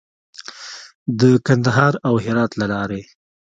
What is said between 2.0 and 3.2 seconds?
او هرات له لارې.